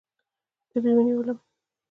[0.69, 1.37] تبې ونیولم.